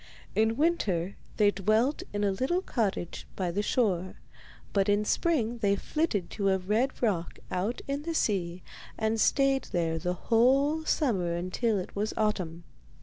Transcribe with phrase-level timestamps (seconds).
[0.33, 4.15] In winter they dwelt in a little cottage by the shore,
[4.73, 8.63] but in spring they flitted to a red rock out in the sea
[8.97, 12.63] and stayed there the whole summer until it was autumn.